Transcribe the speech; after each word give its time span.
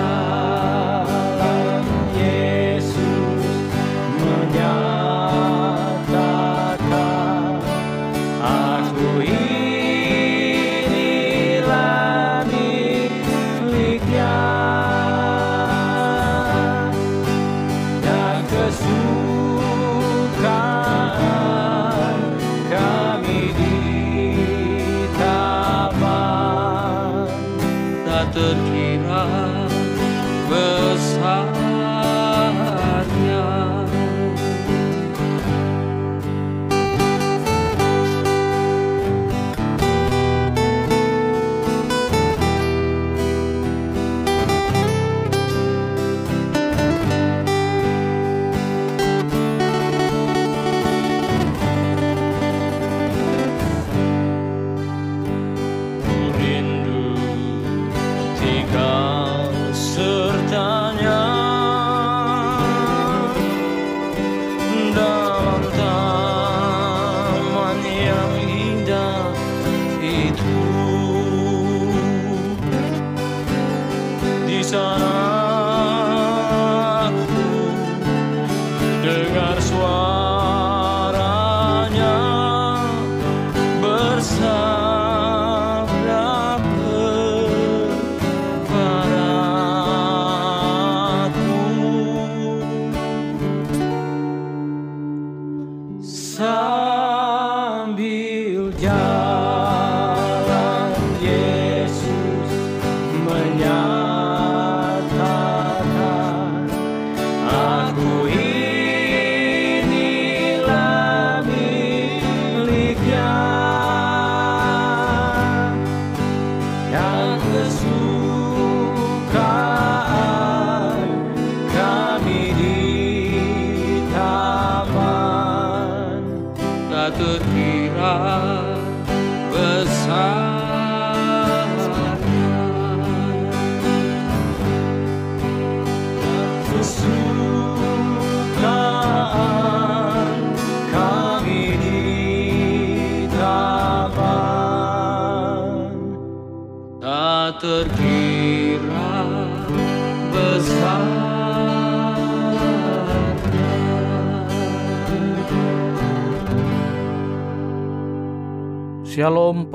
Sambil 0.00 0.39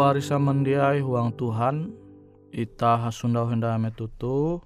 parisa 0.05 0.37
mendiai 0.37 1.01
huang 1.01 1.33
Tuhan 1.33 1.89
Ita 2.53 3.09
hasunda 3.09 3.41
henda 3.49 3.73
metutu 3.81 4.61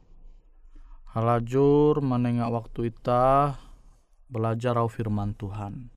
Halajur 1.16 2.04
menengah 2.04 2.52
waktu 2.52 2.92
ita 2.92 3.56
Belajar 4.28 4.76
au 4.76 4.92
firman 4.92 5.32
Tuhan 5.40 5.96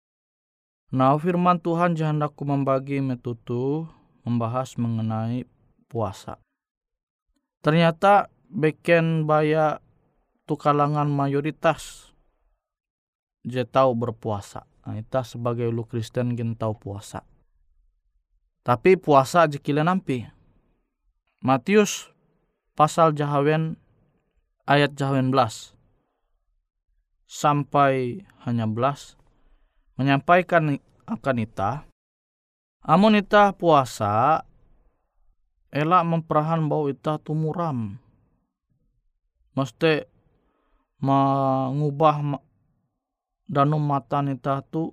Nah 0.94 1.18
firman 1.18 1.58
Tuhan 1.58 1.98
jahandaku 1.98 2.46
membagi 2.46 3.02
metutu 3.02 3.90
Membahas 4.22 4.78
mengenai 4.78 5.42
puasa 5.90 6.38
Ternyata 7.66 8.30
beken 8.46 9.26
baya 9.26 9.82
tu 10.46 10.54
kalangan 10.54 11.10
mayoritas 11.10 12.14
je 13.42 13.66
berpuasa. 13.66 14.70
Nah, 14.86 14.98
ita 14.98 15.26
sebagai 15.26 15.66
lu 15.66 15.82
Kristen 15.82 16.38
gin 16.38 16.54
tahu 16.54 16.78
puasa. 16.78 17.26
Tapi 18.62 18.94
puasa 18.94 19.50
jekila 19.50 19.82
nampi. 19.82 20.26
Matius 21.42 22.10
pasal 22.78 23.14
jahawen 23.14 23.74
ayat 24.66 24.94
jahawen 24.94 25.34
belas. 25.34 25.74
Sampai 27.26 28.22
hanya 28.46 28.70
belas. 28.70 29.18
Menyampaikan 29.98 30.78
akan 31.06 31.36
ita 31.42 31.84
amun 32.82 33.14
ita 33.14 33.54
puasa 33.54 34.42
elak 35.70 36.02
memperahan 36.02 36.66
bau 36.66 36.90
ita 36.90 37.18
tumuram 37.22 37.94
mesti 39.54 40.02
mengubah 40.98 42.38
danum 43.46 43.82
mata 43.82 44.18
nita 44.22 44.62
tu 44.66 44.90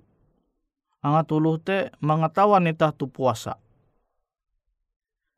angat 1.00 1.32
uluh 1.32 1.56
te 1.60 1.92
mengetahuan 2.00 2.64
nita 2.64 2.92
tu 2.92 3.08
puasa. 3.08 3.56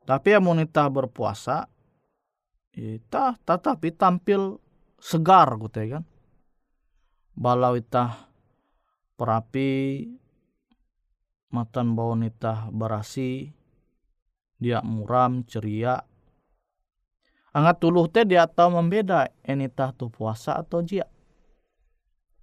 Tapi 0.03 0.35
amun 0.35 0.67
ita 0.67 0.91
berpuasa 0.91 1.71
ita 2.73 3.39
tetapi 3.47 3.95
tampil 3.95 4.59
segar 4.99 5.55
gitu 5.63 5.79
ya 5.79 5.89
kan. 5.99 6.05
Balau 7.33 7.79
ita 7.79 8.29
perapi 9.15 10.05
matan 11.55 11.95
bau 11.95 12.19
nita 12.19 12.67
berasi 12.75 13.55
dia 14.59 14.83
muram 14.83 15.47
ceria. 15.47 16.03
Angat 17.53 17.85
tuluh 17.85 18.09
teh 18.09 18.25
dia 18.25 18.49
tahu 18.49 18.81
membeda 18.81 19.29
enita 19.45 19.93
tu 19.93 20.09
puasa 20.09 20.57
atau 20.57 20.81
jia 20.81 21.05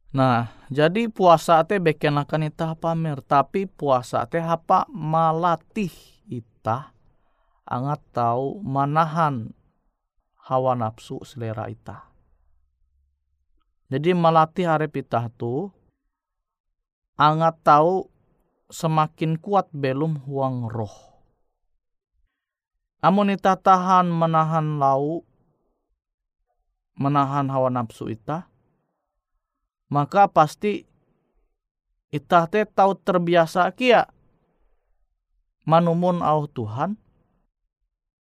nah 0.09 0.49
jadi 0.73 1.05
puasa 1.09 1.61
teh 1.69 1.77
beken 1.77 2.17
akan 2.17 2.49
ita 2.49 2.73
pamer 2.73 3.21
tapi 3.21 3.69
puasa 3.69 4.25
teh 4.25 4.41
apa 4.41 4.89
malatih 4.89 5.93
ita 6.25 6.93
angat 7.69 8.01
tahu 8.09 8.59
manahan 8.65 9.53
hawa 10.49 10.73
nafsu 10.73 11.21
selera 11.21 11.69
ita 11.69 12.09
jadi 13.89 14.17
melatih 14.17 14.65
harap 14.69 14.93
ita 14.97 15.29
tu 15.33 15.69
angat 17.17 17.57
tahu 17.61 18.09
semakin 18.69 19.41
kuat 19.41 19.67
belum 19.73 20.23
huang 20.23 20.69
roh. 20.69 21.09
Amun 23.01 23.33
ita 23.33 23.57
tahan 23.57 24.07
menahan 24.11 24.77
lau, 24.77 25.25
menahan 26.99 27.49
hawa 27.49 27.73
nafsu 27.73 28.11
ita, 28.11 28.48
maka 29.89 30.29
pasti 30.29 30.85
ita 32.13 32.45
teh 32.49 32.65
tahu 32.65 32.97
terbiasa 32.97 33.69
kia. 33.73 34.09
Manumun 35.69 36.25
au 36.25 36.49
Tuhan, 36.49 36.97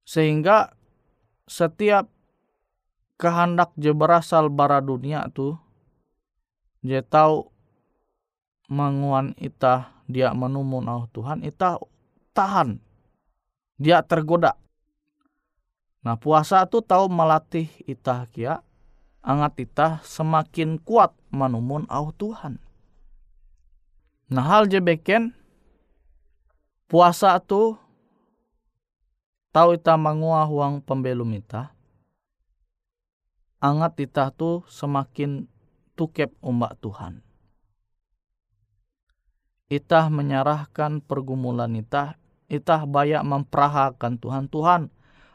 sehingga 0.04 0.76
setiap 1.48 2.12
kehendak 3.16 3.72
je 3.80 3.96
berasal 3.96 4.52
bara 4.52 4.84
dunia 4.84 5.32
tu, 5.32 5.56
je 6.84 7.00
tahu 7.00 7.48
menguan 8.68 9.32
ita 9.40 9.96
dia 10.12 10.36
menumun 10.36 10.92
au 10.92 11.08
Tuhan, 11.08 11.40
ita 11.40 11.80
tahan, 12.36 12.84
dia 13.80 14.04
tergoda. 14.04 14.60
Nah 16.04 16.20
puasa 16.20 16.68
tu 16.68 16.84
tahu 16.84 17.08
melatih 17.08 17.72
ita 17.88 18.28
kia 18.36 18.60
angat 19.22 19.54
ita 19.62 19.88
semakin 20.04 20.82
kuat 20.82 21.14
manumun 21.34 21.86
au 21.88 22.10
Tuhan. 22.16 22.60
Nah 24.28 24.46
hal 24.46 24.68
je 24.68 24.84
beken 24.84 25.32
puasa 26.92 27.38
tu 27.40 27.80
tahu 29.56 29.80
ita 29.80 29.96
mangua 29.96 30.44
huang 30.44 30.84
pembelum 30.84 31.32
ita 31.36 31.78
angat 33.58 33.98
ita 34.06 34.30
tu 34.30 34.62
semakin 34.70 35.50
tukep 35.98 36.30
umbak 36.46 36.78
Tuhan. 36.78 37.26
Itah 39.68 40.08
menyerahkan 40.08 41.04
pergumulan 41.04 41.76
itah, 41.76 42.16
itah 42.48 42.88
banyak 42.88 43.20
memperahakan 43.20 44.16
Tuhan. 44.16 44.48
Tuhan, 44.48 44.82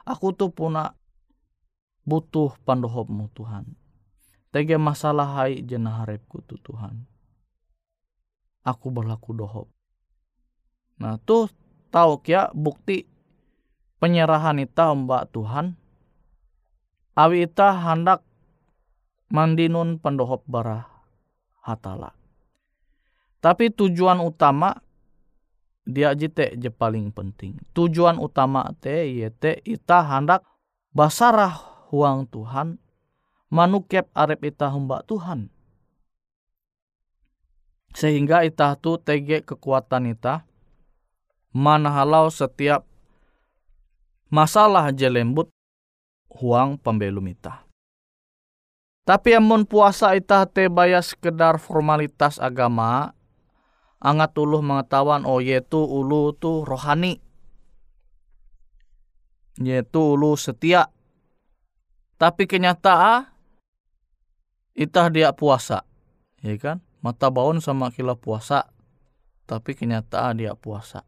aku 0.09 0.33
tuh 0.33 0.49
puna 0.49 0.97
butuh 2.03 2.55
pandohopmu 2.67 3.31
Tuhan. 3.35 3.79
Tege 4.53 4.77
masalah 4.77 5.43
hai 5.43 5.65
jenah 5.65 6.05
harapku 6.05 6.45
tuh 6.45 6.61
Tuhan. 6.61 7.09
Aku 8.63 8.93
berlaku 8.93 9.33
dohop. 9.33 9.69
Nah 11.01 11.17
tuh 11.25 11.49
tahu 11.89 12.21
kia 12.21 12.53
bukti 12.53 13.09
penyerahan 13.97 14.61
ita 14.61 14.93
mbak 14.93 15.33
Tuhan. 15.33 15.75
Awi 17.17 17.49
ita 17.49 17.73
hendak 17.73 18.21
mandinun 19.33 19.97
pandohop 19.97 20.45
bara 20.45 20.85
hatala. 21.65 22.13
Tapi 23.43 23.73
tujuan 23.73 24.21
utama 24.23 24.79
dia 25.83 26.15
jite 26.15 26.55
je 26.61 26.71
paling 26.71 27.11
penting. 27.11 27.59
Tujuan 27.75 28.21
utama 28.21 28.71
te 28.79 29.09
yete 29.09 29.59
ita 29.67 30.05
hendak 30.07 30.47
basarah 30.95 31.72
huang 31.93 32.25
Tuhan 32.33 32.81
manukep 33.53 34.09
arep 34.17 34.49
ita 34.49 34.73
hamba 34.73 35.05
Tuhan. 35.05 35.53
Sehingga 37.93 38.49
ita 38.49 38.73
tu 38.81 38.97
tege 38.97 39.45
kekuatan 39.45 40.17
ita 40.17 40.49
manahalau 41.53 42.33
setiap 42.33 42.89
masalah 44.33 44.89
je 44.97 45.13
lembut 45.13 45.53
huang 46.33 46.81
pembelum 46.81 47.29
ita. 47.29 47.69
Tapi 49.05 49.37
amun 49.37 49.69
puasa 49.69 50.17
ita 50.17 50.49
te 50.49 50.73
baya 50.73 51.05
sekedar 51.05 51.61
formalitas 51.61 52.41
agama, 52.41 53.13
angat 54.01 54.33
uluh 54.41 54.65
mengetahuan 54.65 55.29
oh 55.29 55.45
yaitu 55.45 55.79
ulu 55.79 56.33
tu 56.33 56.65
rohani 56.65 57.21
yaitu 59.61 60.17
ulu 60.17 60.35
setia 60.35 60.89
tapi 62.23 62.47
kenyataan 62.47 63.27
itah 64.79 65.11
dia 65.11 65.35
puasa 65.35 65.83
ya 66.39 66.55
kan 66.55 66.79
mata 67.03 67.27
baun 67.35 67.59
sama 67.59 67.91
kila 67.91 68.15
puasa 68.15 68.71
tapi 69.53 69.77
kenyataan 69.77 70.41
dia 70.41 70.57
puasa. 70.57 71.05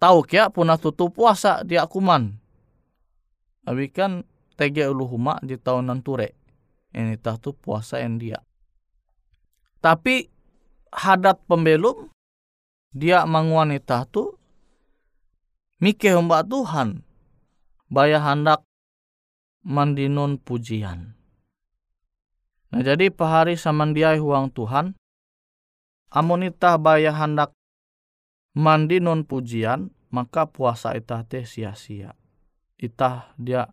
Tahu 0.00 0.24
kia 0.24 0.48
punah 0.48 0.80
tutup 0.80 1.12
puasa 1.12 1.60
dia 1.66 1.84
kuman. 1.84 2.40
Tapi 3.60 3.92
kan 3.92 4.24
tege 4.56 4.88
ulu 4.88 5.04
huma 5.04 5.36
di 5.44 5.60
tahun 5.60 5.92
nanture. 5.92 6.32
Ini 6.96 7.20
tah 7.20 7.36
tu 7.36 7.52
puasa 7.52 8.00
yang 8.00 8.16
dia. 8.16 8.40
Tapi 9.84 10.24
hadat 10.96 11.44
pembelum 11.44 12.08
dia 12.96 13.28
manguanita 13.28 14.08
tu 14.08 14.34
mike 15.78 16.10
mbak 16.10 16.50
Tuhan 16.50 17.06
baya 17.86 18.18
hendak 18.18 18.66
mandinun 19.64 20.40
pujian. 20.40 21.16
Nah 22.70 22.82
jadi 22.86 23.10
pahari 23.10 23.58
samandiai 23.58 24.22
huang 24.22 24.52
Tuhan, 24.54 24.94
amonita 26.10 26.78
baya 26.78 27.10
hendak 27.10 27.50
mandinun 28.54 29.26
pujian, 29.26 29.90
maka 30.14 30.46
puasa 30.46 30.94
itah 30.94 31.26
teh 31.26 31.42
sia-sia. 31.42 32.14
Itah 32.80 33.34
dia 33.36 33.70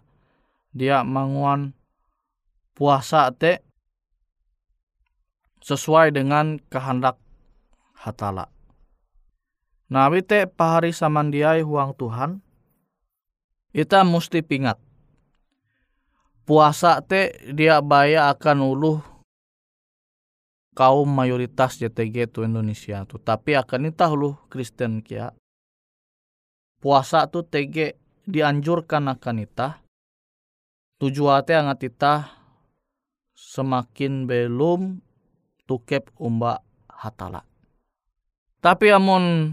dia 0.73 1.05
manguan 1.05 1.77
puasa 2.77 3.29
teh 3.33 3.61
sesuai 5.67 6.15
dengan 6.15 6.61
kehendak 6.69 7.19
hatala. 7.97 8.47
Nah, 9.87 10.11
te 10.23 10.47
pahari 10.47 10.91
samandiai 10.91 11.63
huang 11.63 11.95
Tuhan, 11.95 12.43
kita 13.71 14.03
mesti 14.03 14.43
pingat. 14.43 14.79
Puasa 16.47 17.03
te 17.03 17.35
dia 17.51 17.83
baya 17.83 18.31
akan 18.31 18.57
uluh 18.63 18.99
kaum 20.71 21.09
mayoritas 21.11 21.75
JTG 21.75 22.31
tu 22.31 22.47
Indonesia 22.47 23.03
tu. 23.03 23.19
Tapi 23.19 23.59
akan 23.59 23.91
itah 23.91 24.15
uluh 24.15 24.39
Kristen 24.47 25.03
kia. 25.03 25.35
Puasa 26.79 27.27
tu 27.27 27.43
TG 27.43 27.99
dianjurkan 28.23 29.11
akan 29.11 29.43
itah. 29.43 29.83
Tujuannya 31.03 31.67
angat 31.67 31.83
itah 31.83 32.21
semakin 33.35 34.23
belum 34.23 35.03
tukep 35.67 36.15
umba 36.15 36.63
hatala. 36.87 37.43
Tapi 38.63 38.87
amun 38.95 39.51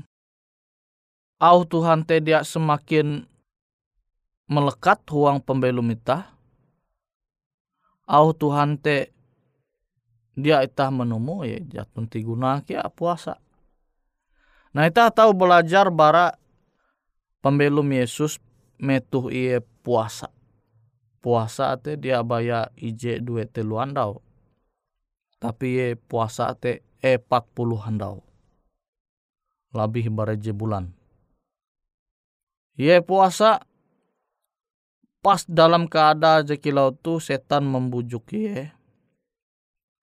au 1.43 1.59
Tuhan 1.67 2.07
te 2.07 2.23
dia 2.23 2.47
semakin 2.47 3.27
melekat 4.47 5.03
huang 5.11 5.43
pembelum 5.43 5.91
itah. 5.91 6.34
Au 8.05 8.37
Tuhan 8.37 8.77
te 8.77 9.09
dia 10.37 10.61
itah 10.61 10.93
menemu 10.93 11.47
ya 11.49 11.59
jatun 11.65 12.05
tiguna 12.05 12.61
kia 12.61 12.85
puasa. 12.93 13.41
Nah 14.75 14.85
itah 14.85 15.09
tahu 15.09 15.33
belajar 15.33 15.89
bara 15.89 16.37
pembelum 17.41 17.87
Yesus 17.95 18.43
metuh 18.77 19.33
iye 19.33 19.65
puasa. 19.81 20.29
Puasa 21.25 21.79
te 21.81 21.97
dia 21.97 22.21
baya 22.21 22.69
ije 22.77 23.23
dua 23.25 23.49
telu 23.49 23.81
andau. 23.81 24.21
Tapi 25.41 25.67
ye 25.79 25.87
puasa 25.97 26.53
te 26.53 26.85
e 27.01 27.17
puluh 27.57 27.81
andau. 27.81 28.21
Lebih 29.73 30.13
bareje 30.13 30.53
bulan. 30.53 30.93
Ye 32.77 33.01
puasa 33.01 33.65
pas 35.25 35.41
dalam 35.49 35.89
keadaan 35.89 36.45
jekilau 36.45 36.93
tu 36.93 37.17
setan 37.17 37.65
membujuk 37.65 38.29
ye. 38.37 38.77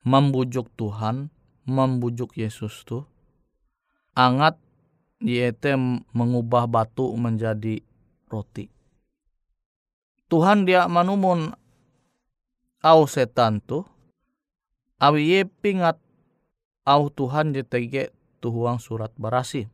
Membujuk 0.01 0.73
Tuhan 0.73 1.29
membujuk 1.69 2.33
Yesus 2.41 2.81
tu 2.81 3.05
angat 4.17 4.57
yaitu 5.21 5.77
mengubah 6.17 6.65
batu 6.65 7.13
menjadi 7.13 7.85
roti. 8.25 8.65
Tuhan 10.25 10.65
dia 10.65 10.89
manumun 10.89 11.53
au 12.81 13.01
setan 13.05 13.61
tu 13.61 13.85
awi 14.97 15.37
ye 15.37 15.39
pingat 15.45 16.01
au 16.81 17.13
Tuhan 17.13 17.53
jetege 17.53 18.09
tuhuang 18.41 18.81
surat 18.81 19.13
barasi. 19.21 19.69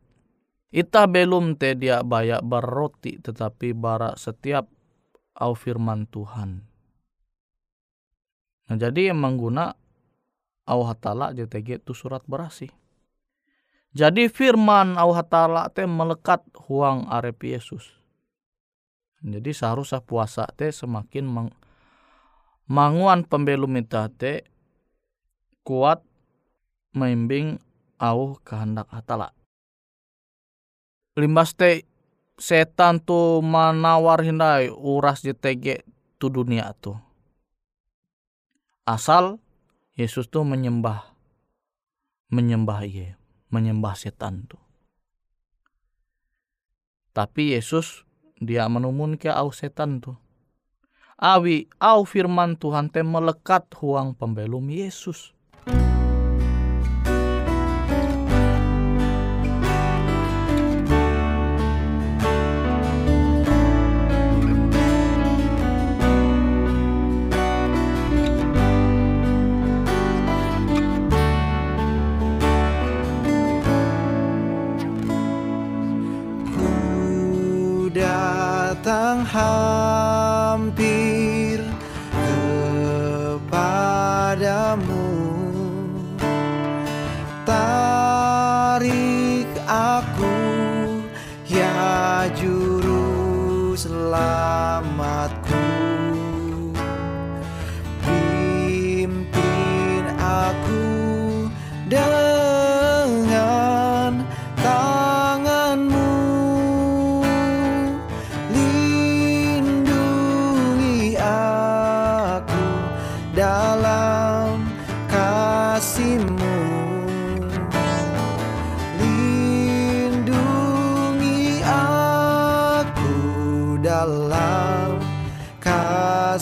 Ita 0.68 1.08
belum 1.08 1.56
te 1.56 1.72
dia 1.72 2.04
bayak 2.04 2.44
berroti 2.44 3.16
tetapi 3.16 3.72
bara 3.72 4.12
setiap 4.20 4.68
au 5.38 5.54
firman 5.54 6.04
Tuhan. 6.10 6.66
Nah, 8.68 8.76
jadi 8.76 9.14
yang 9.14 9.22
mengguna 9.22 9.72
au 10.68 10.84
hatala 10.84 11.32
JTG 11.32 11.80
itu 11.80 11.96
surat 11.96 12.20
berasi. 12.28 12.68
Jadi 13.96 14.28
firman 14.28 15.00
au 15.00 15.16
hatala 15.16 15.72
teh 15.72 15.88
melekat 15.88 16.44
huang 16.68 17.08
arep 17.08 17.40
Yesus. 17.48 17.96
Jadi 19.24 19.50
seharusnya 19.50 20.04
puasa 20.04 20.44
teh 20.54 20.68
semakin 20.70 21.24
meng, 21.24 21.48
manguan 22.68 23.24
pembelum 23.24 23.80
kita 23.80 24.12
teh 24.14 24.44
kuat 25.64 26.04
membimbing 26.92 27.56
au 27.98 28.36
kehendak 28.44 28.86
hatala. 28.92 29.32
Limbas 31.18 31.56
teh 31.56 31.82
setan 32.38 33.02
tu 33.02 33.42
manawar 33.42 34.22
hindai 34.22 34.70
uras 34.70 35.20
JTG 35.26 35.82
tu 36.16 36.30
dunia 36.30 36.70
tu. 36.78 36.94
Asal 38.88 39.42
Yesus 39.98 40.30
tu 40.30 40.40
menyembah 40.46 41.18
menyembah 42.28 42.84
ia, 42.84 43.16
menyembah 43.48 43.96
setan 43.96 44.46
tu. 44.46 44.56
Tapi 47.16 47.56
Yesus 47.56 48.06
dia 48.38 48.70
menumun 48.70 49.18
ke 49.18 49.26
au 49.32 49.50
setan 49.50 49.98
tu. 49.98 50.14
Awi 51.18 51.66
au 51.82 52.06
firman 52.06 52.54
Tuhan 52.54 52.94
te 52.94 53.02
melekat 53.02 53.66
huang 53.74 54.14
pembelum 54.14 54.70
Yesus. 54.70 55.34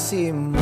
sin 0.07 0.56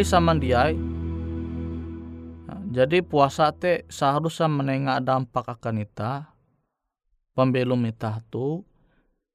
pahari 0.00 0.16
samandiai. 0.16 0.74
Nah, 2.48 2.60
jadi 2.72 3.04
puasa 3.04 3.52
te 3.52 3.84
seharusnya 3.92 4.48
menengah 4.48 5.04
dampak 5.04 5.60
akan 5.60 5.84
ita. 5.84 6.32
Pembelum 7.36 7.84
ita 7.84 8.24
tu 8.32 8.64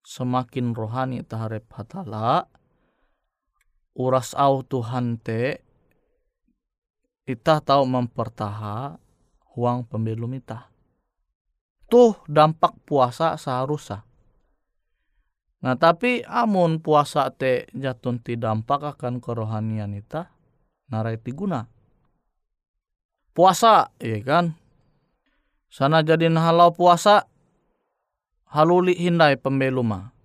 semakin 0.02 0.74
rohani 0.74 1.22
ita 1.22 1.38
harap 1.38 1.70
hatala. 1.70 2.50
Uras 3.94 4.34
au 4.34 4.66
Tuhan 4.66 5.22
te 5.22 5.62
ita 7.30 7.62
tahu 7.62 7.86
mempertaha 7.86 8.98
huang 9.54 9.86
pembelum 9.86 10.34
ita. 10.34 10.74
Tuh 11.86 12.18
dampak 12.26 12.74
puasa 12.90 13.38
seharusnya. 13.38 14.02
Nah 15.62 15.78
tapi 15.78 16.26
amun 16.26 16.82
puasa 16.82 17.30
te 17.30 17.70
jatun 17.78 18.18
ti 18.18 18.34
dampak 18.34 18.98
akan 18.98 19.22
kerohanian 19.22 19.94
ita 19.94 20.35
narai 20.90 21.18
ti 21.18 21.32
guna. 21.34 21.66
Puasa, 23.36 23.92
iya 24.00 24.24
kan? 24.24 24.56
Sana 25.68 26.00
jadi 26.00 26.32
halau 26.32 26.72
puasa, 26.72 27.28
haluli 28.48 28.96
hindai 28.96 29.36
pembeluma. 29.36 30.16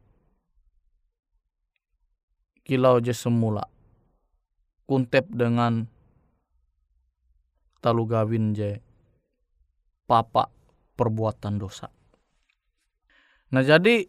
Kilau 2.63 3.03
je 3.03 3.11
semula. 3.11 3.67
Kuntep 4.87 5.27
dengan 5.35 5.91
talu 7.83 8.07
gawin 8.07 8.55
je 8.55 8.79
papa 10.07 10.47
perbuatan 10.95 11.59
dosa. 11.59 11.91
Nah 13.51 13.67
jadi 13.67 14.07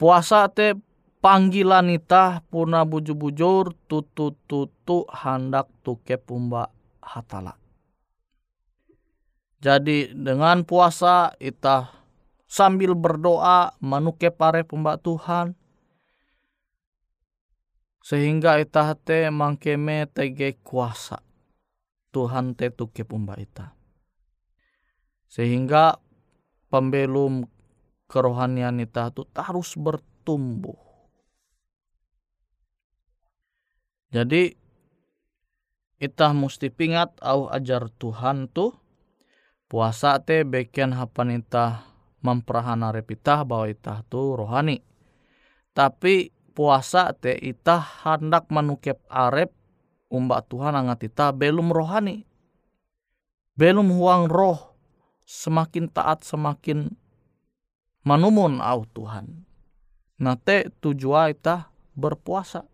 puasa 0.00 0.48
te 0.48 0.72
panggilan 1.20 1.92
ita 1.92 2.40
puna 2.48 2.88
bujur-bujur 2.88 3.76
tutu-tutu 3.86 5.04
hendak 5.12 5.68
tuke 5.84 6.16
pumba 6.16 6.72
hatala. 7.04 7.60
Jadi 9.60 10.16
dengan 10.16 10.64
puasa 10.64 11.36
ita 11.36 11.92
sambil 12.48 12.96
berdoa 12.96 13.76
manuke 13.84 14.32
pare 14.32 14.64
pumba 14.64 14.96
Tuhan 14.96 15.52
sehingga 18.00 18.56
ita 18.56 18.96
te 18.96 19.28
mangkeme 19.28 20.08
tege 20.08 20.56
kuasa 20.64 21.20
Tuhan 22.10 22.56
te 22.56 22.72
tuke 22.72 23.04
pumba 23.04 23.36
ita. 23.36 23.76
Sehingga 25.30 25.94
pembelum 26.72 27.46
kerohanian 28.10 28.82
ita 28.82 29.14
tu 29.14 29.22
terus 29.30 29.78
bertumbuh. 29.78 30.89
Jadi 34.10 34.58
ita 36.02 36.34
mesti 36.34 36.66
pingat 36.72 37.14
au 37.22 37.46
ajar 37.46 37.86
Tuhan 37.94 38.50
tu 38.50 38.74
puasa 39.70 40.18
te 40.18 40.42
beken 40.42 40.96
hapan 40.98 41.38
ita 41.38 41.86
memperahana 42.24 42.90
repita 42.90 43.46
bahwa 43.46 43.70
ita 43.70 44.02
tu 44.10 44.34
rohani. 44.34 44.82
Tapi 45.70 46.34
puasa 46.56 47.14
te 47.14 47.38
ita 47.38 47.78
hendak 48.02 48.50
manukep 48.50 48.98
arep 49.06 49.54
umba 50.10 50.42
Tuhan 50.42 50.74
angat 50.74 51.06
ita 51.06 51.30
belum 51.30 51.70
rohani. 51.70 52.26
Belum 53.54 53.94
huang 53.94 54.26
roh 54.26 54.74
semakin 55.22 55.86
taat 55.86 56.26
semakin 56.26 56.90
manumun 58.02 58.58
au 58.58 58.82
Tuhan. 58.90 59.46
Nah 60.18 60.34
te 60.34 60.66
tujuan 60.82 61.30
ita 61.30 61.70
berpuasa. 61.94 62.69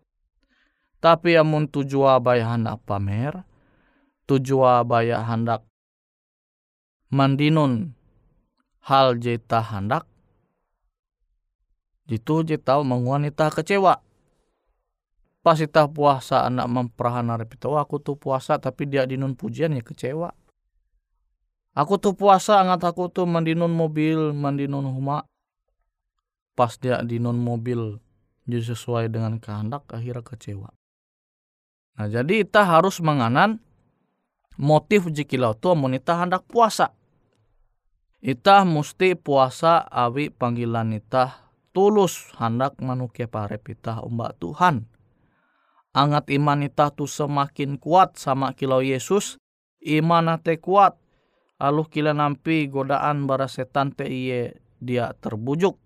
Tapi 1.07 1.39
amun 1.39 1.71
tujuan 1.71 2.19
baya 2.19 2.59
hendak 2.59 2.83
pamer, 2.83 3.47
tujuan 4.27 4.83
baya 4.83 5.23
hendak 5.23 5.63
mandinun 7.15 7.95
hal 8.83 9.15
jeta 9.15 9.63
hendak, 9.63 10.03
itu 12.11 12.43
jeta 12.43 12.83
menguan 12.83 13.23
ita 13.23 13.55
kecewa. 13.55 14.03
Pas 15.47 15.63
ita 15.63 15.87
puasa 15.87 16.43
anak 16.43 16.67
memperahana 16.67 17.39
repita, 17.39 17.71
aku 17.71 18.03
tuh 18.03 18.19
puasa 18.19 18.59
tapi 18.59 18.91
dia 18.91 19.07
dinun 19.07 19.39
pujian 19.39 19.79
ya 19.79 19.87
kecewa. 19.87 20.35
Aku 21.71 22.03
tuh 22.03 22.19
puasa 22.19 22.59
angat 22.59 22.83
aku 22.83 23.07
tuh 23.15 23.31
mandinun 23.31 23.71
mobil, 23.71 24.35
mandinun 24.35 24.91
huma. 24.91 25.23
Pas 26.59 26.75
dia 26.75 26.99
dinun 27.07 27.39
mobil 27.39 28.03
jadi 28.51 28.75
sesuai 28.75 29.07
dengan 29.07 29.39
kehendak 29.39 29.87
akhirnya 29.95 30.27
kecewa. 30.27 30.75
Nah 31.97 32.09
jadi 32.13 32.45
kita 32.45 32.63
harus 32.65 33.01
menganan 33.01 33.61
motif 34.61 35.09
jikilau 35.09 35.57
tu 35.57 35.73
amun 35.73 35.97
ita 35.97 36.17
hendak 36.21 36.45
puasa. 36.45 36.93
Ita 38.21 38.65
mesti 38.65 39.17
puasa 39.17 39.85
awi 39.89 40.33
panggilan 40.33 40.93
ita 40.97 41.47
tulus 41.77 42.33
hendak 42.41 42.81
manuke 42.81 43.29
pare 43.29 43.61
ita 43.61 44.01
umbak 44.01 44.41
Tuhan. 44.41 44.89
Angat 45.97 46.29
iman 46.29 46.61
ita 46.65 46.93
tu 46.93 47.09
semakin 47.09 47.81
kuat 47.81 48.21
sama 48.21 48.53
kilau 48.53 48.85
Yesus, 48.85 49.41
iman 49.81 50.37
te 50.41 50.61
kuat. 50.61 50.97
Aluh 51.57 51.89
kila 51.89 52.13
nampi 52.13 52.69
godaan 52.69 53.25
bara 53.25 53.49
setan 53.49 53.89
te 53.97 54.05
iye 54.05 54.61
dia 54.77 55.17
terbujuk, 55.17 55.81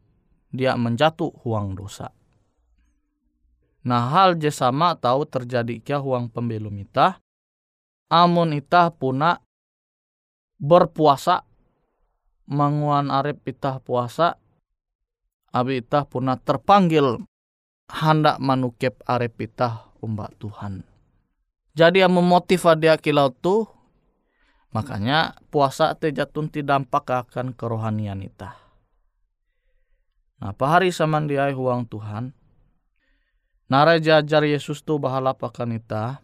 dia 0.51 0.75
menjatuh 0.75 1.31
huang 1.47 1.79
dosa. 1.79 2.11
Nah 3.81 4.13
hal 4.13 4.37
je 4.37 4.53
sama 4.53 4.93
tahu 4.97 5.25
terjadi 5.25 5.81
kia 5.81 5.99
huang 6.01 6.29
pembelum 6.29 6.77
ita. 6.81 7.21
Amun 8.11 8.53
ita 8.53 8.91
puna 8.91 9.39
berpuasa 10.61 11.47
manguan 12.51 13.09
arep 13.09 13.41
ita 13.49 13.81
puasa. 13.81 14.37
Abi 15.51 15.83
ita 15.83 16.07
puna 16.07 16.39
terpanggil 16.39 17.19
hendak 17.91 18.39
manukep 18.39 19.01
arep 19.09 19.35
ita 19.41 19.91
umbak 19.99 20.37
Tuhan. 20.39 20.87
Jadi 21.75 22.03
yang 22.03 22.15
memotiv 22.15 22.67
dia 22.79 22.99
kilau 22.99 23.31
tu 23.31 23.67
makanya 24.71 25.39
puasa 25.51 25.95
te 25.99 26.15
jatun 26.15 26.47
ti 26.51 26.63
dampak 26.63 27.07
akan 27.07 27.55
kerohanian 27.55 28.23
ita. 28.23 28.55
Nah, 30.41 30.57
pahari 30.57 30.89
saman 30.89 31.29
dia 31.29 31.53
huang 31.53 31.85
Tuhan, 31.85 32.33
Nara 33.71 34.03
jajar 34.03 34.43
Yesus 34.43 34.83
tu 34.83 34.99
bahala 34.99 35.31
pakan 35.31 35.79
ita. 35.79 36.19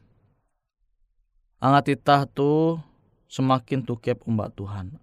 Angat 1.62 1.94
ita 1.94 2.26
tu 2.26 2.74
semakin 3.30 3.86
tukep 3.86 4.26
umbak 4.26 4.50
Tuhan. 4.58 4.98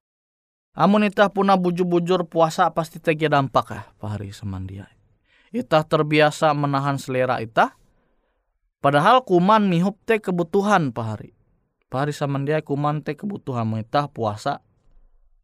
Amun 0.75 1.07
ita 1.07 1.31
puna 1.31 1.55
bujur-bujur 1.55 2.27
puasa 2.27 2.67
pasti 2.75 2.99
tegi 2.99 3.31
dampak 3.31 3.67
ya 3.71 3.81
pahari 3.95 4.35
semandia. 4.35 4.91
Ita 5.55 5.87
terbiasa 5.87 6.51
menahan 6.51 6.99
selera 6.99 7.39
ita. 7.39 7.79
Padahal 8.83 9.23
kuman 9.23 9.71
mihup 9.71 9.95
te 10.03 10.19
kebutuhan 10.19 10.91
pahari. 10.91 11.31
Pahari 11.87 12.11
samandia 12.11 12.59
kuman 12.59 13.07
te 13.07 13.15
kebutuhan 13.15 13.71
ita 13.79 14.11
puasa 14.11 14.59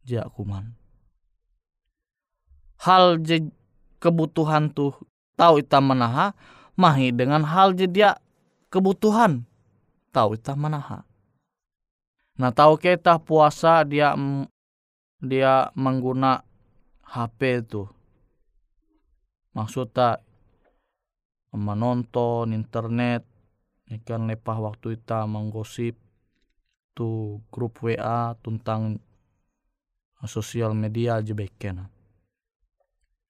ja 0.04 0.28
kuman. 0.28 0.76
Hal 2.76 3.24
je 3.24 3.48
kebutuhan 4.04 4.68
tuh 4.68 4.92
tahu 5.40 5.64
ita 5.64 5.80
menaha 5.80 6.36
mahi 6.80 7.12
dengan 7.12 7.44
hal 7.44 7.76
dia 7.76 8.16
kebutuhan 8.72 9.44
tahu 10.16 10.40
kita 10.40 10.56
manaha. 10.56 11.04
Nah 12.40 12.50
tahu 12.56 12.80
kita 12.80 13.20
puasa 13.20 13.84
dia 13.84 14.16
dia 15.20 15.68
mengguna 15.76 16.40
HP 17.04 17.68
itu. 17.68 17.84
Maksudnya 19.52 20.22
menonton 21.52 22.54
internet, 22.54 23.26
ikan 24.00 24.30
lepah 24.30 24.58
waktu 24.70 24.96
kita 24.96 25.26
menggosip 25.26 25.98
tu 26.94 27.42
grup 27.50 27.82
WA 27.82 28.32
tentang 28.40 29.02
sosial 30.24 30.72
media 30.72 31.18
baiknya. 31.20 31.90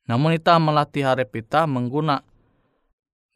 Namun 0.07 0.37
kita 0.37 0.59
melatih 0.59 1.07
harap 1.07 1.31
kita 1.33 1.65
mengguna 1.65 2.21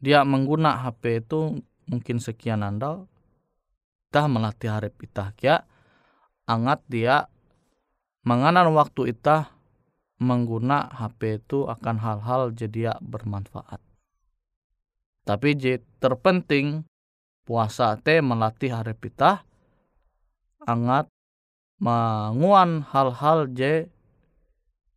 dia 0.05 0.21
mengguna 0.21 0.85
HP 0.85 1.25
itu 1.25 1.65
mungkin 1.89 2.21
sekian 2.21 2.61
anda, 2.61 3.09
kita 4.13 4.29
melatih 4.29 4.69
harap 4.69 4.93
kita 5.01 5.33
kia 5.33 5.65
angat 6.45 6.85
dia 6.85 7.25
menganan 8.21 8.69
waktu 8.77 9.17
ita 9.17 9.49
mengguna 10.21 10.93
HP 10.93 11.41
itu 11.41 11.65
akan 11.65 11.97
hal-hal 11.97 12.53
jadi 12.53 13.01
bermanfaat. 13.01 13.81
Tapi 15.25 15.57
je 15.57 15.81
terpenting 15.97 16.85
puasa 17.49 17.97
te 17.97 18.21
melatih 18.21 18.77
hari 18.77 18.93
pita 18.93 19.41
angat 20.69 21.09
menguan 21.81 22.85
hal-hal 22.85 23.49
je 23.49 23.89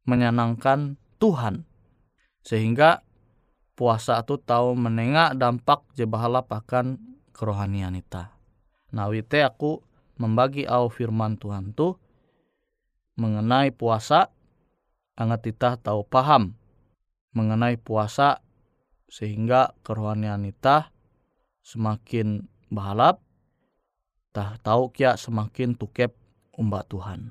menyenangkan 0.04 1.00
Tuhan. 1.16 1.64
Sehingga 2.44 3.07
puasa 3.78 4.18
itu 4.18 4.34
tahu 4.42 4.74
menengak 4.74 5.38
dampak 5.38 5.86
je 5.94 6.02
bahala 6.02 6.42
pakan 6.42 6.98
kerohanian 7.30 7.94
ita. 7.94 8.34
Nah 8.90 9.06
wite 9.06 9.46
aku 9.46 9.78
membagi 10.18 10.66
au 10.66 10.90
firman 10.90 11.38
Tuhan 11.38 11.70
tu 11.78 11.94
mengenai 13.14 13.70
puasa 13.70 14.34
angat 15.14 15.46
kita 15.46 15.78
tahu 15.78 16.02
paham 16.02 16.58
mengenai 17.38 17.78
puasa 17.78 18.42
sehingga 19.06 19.70
kerohanian 19.86 20.42
kita 20.42 20.90
semakin 21.62 22.50
balap 22.74 23.22
tah 24.34 24.58
tahu 24.58 24.90
kia 24.90 25.14
semakin 25.14 25.78
tukep 25.78 26.18
umbak 26.58 26.90
Tuhan. 26.90 27.30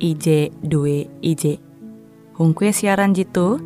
IJ 0.00 0.56
dua 0.64 1.04
IJ. 1.20 1.60
Hung 2.40 2.56
kue 2.56 2.72
siaran 2.72 3.12
jitu, 3.12 3.60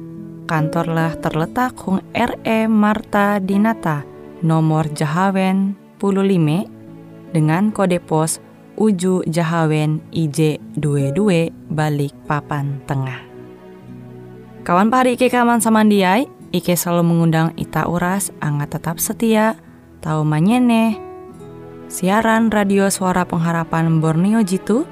kantorlah 0.50 1.14
terletak 1.22 1.78
Hung 1.86 2.02
RE 2.10 2.66
Marta 2.66 3.38
Dinata, 3.38 4.02
nomor 4.42 4.90
Jahawen 4.90 5.78
15 6.02 6.68
dengan 7.30 7.70
kode 7.70 8.02
pos 8.02 8.42
Uju 8.74 9.22
Jahawen 9.30 10.02
IJ 10.10 10.58
22 10.74 11.54
balik 11.70 12.10
papan 12.26 12.82
tengah. 12.90 13.22
Kawan 14.66 14.90
pari 14.90 15.14
Ike 15.14 15.30
kaman 15.30 15.62
samandiai, 15.62 16.26
Ike 16.50 16.74
selalu 16.74 17.06
mengundang 17.06 17.54
Ita 17.54 17.86
Uras, 17.86 18.34
angga 18.42 18.66
tetap 18.66 18.98
setia, 18.98 19.54
tahu 20.02 20.26
manyene, 20.26 20.98
siaran 21.86 22.50
radio 22.50 22.90
suara 22.90 23.22
pengharapan 23.22 24.02
Borneo 24.02 24.42
Jitu, 24.42 24.88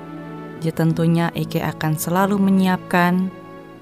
je 0.63 0.71
tentunya 0.71 1.35
Ike 1.35 1.59
akan 1.59 1.99
selalu 1.99 2.39
menyiapkan 2.39 3.27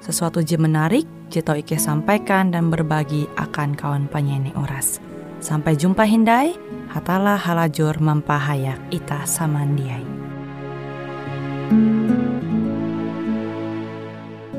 sesuatu 0.01 0.41
je 0.41 0.57
menarik, 0.57 1.05
je 1.29 1.45
tau 1.45 1.61
Ike 1.61 1.77
sampaikan 1.77 2.49
dan 2.49 2.73
berbagi 2.73 3.29
akan 3.37 3.77
kawan 3.77 4.09
penyanyi 4.09 4.57
Uras. 4.57 4.97
Sampai 5.45 5.77
jumpa 5.77 6.09
Hindai, 6.09 6.57
hatalah 6.89 7.37
halajur 7.37 8.01
mempahayak 8.01 8.81
ita 8.89 9.29
samandiai. 9.29 10.09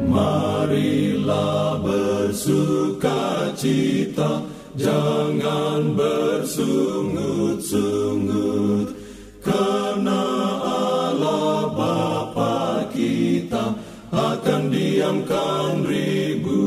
Marilah 0.05 1.81
bersuka 1.81 3.49
cita, 3.57 4.45
jangan 4.77 5.97
bersungut-sungut, 5.97 8.93
karena 9.41 10.50
diamkan 15.01 15.81
ribut. 15.81 16.61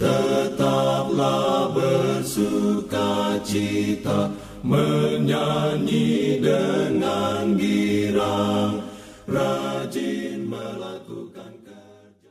Tetaplah 0.00 1.68
bersuka 1.76 3.36
cita, 3.44 4.32
menyanyi 4.64 6.40
dengan 6.40 7.52
girang, 7.60 8.80
rajin 9.28 10.15